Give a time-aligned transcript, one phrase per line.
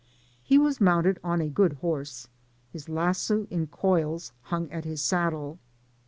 [0.43, 2.27] He was moimted on a good horse,
[2.73, 5.59] his lasso in coils hung at his saddle.